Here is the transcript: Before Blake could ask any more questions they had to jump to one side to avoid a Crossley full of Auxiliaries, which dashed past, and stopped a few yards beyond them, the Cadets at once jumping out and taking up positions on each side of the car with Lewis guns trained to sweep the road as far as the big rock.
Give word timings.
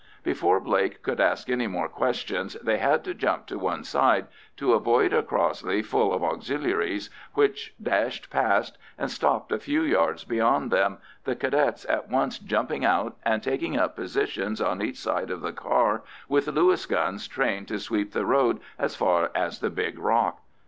Before 0.23 0.59
Blake 0.59 1.03
could 1.03 1.21
ask 1.21 1.47
any 1.47 1.67
more 1.67 1.87
questions 1.87 2.55
they 2.63 2.79
had 2.79 3.03
to 3.03 3.13
jump 3.13 3.45
to 3.45 3.59
one 3.59 3.83
side 3.83 4.25
to 4.57 4.73
avoid 4.73 5.13
a 5.13 5.21
Crossley 5.21 5.83
full 5.83 6.11
of 6.11 6.23
Auxiliaries, 6.23 7.11
which 7.35 7.75
dashed 7.79 8.31
past, 8.31 8.79
and 8.97 9.11
stopped 9.11 9.51
a 9.51 9.59
few 9.59 9.83
yards 9.83 10.23
beyond 10.23 10.71
them, 10.71 10.97
the 11.25 11.35
Cadets 11.35 11.85
at 11.85 12.09
once 12.09 12.39
jumping 12.39 12.83
out 12.83 13.15
and 13.21 13.43
taking 13.43 13.77
up 13.77 13.95
positions 13.95 14.59
on 14.59 14.81
each 14.81 14.97
side 14.97 15.29
of 15.29 15.41
the 15.41 15.53
car 15.53 16.01
with 16.27 16.47
Lewis 16.47 16.87
guns 16.87 17.27
trained 17.27 17.67
to 17.67 17.77
sweep 17.77 18.11
the 18.11 18.25
road 18.25 18.59
as 18.79 18.95
far 18.95 19.29
as 19.35 19.59
the 19.59 19.69
big 19.69 19.99
rock. 19.99 20.41